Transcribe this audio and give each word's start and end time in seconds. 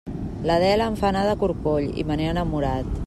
L'Adela 0.51 0.87
em 0.91 0.97
fa 1.01 1.11
anar 1.11 1.25
de 1.27 1.35
corcoll 1.43 1.93
i 2.05 2.07
me 2.09 2.17
n'he 2.23 2.31
enamorat. 2.35 2.91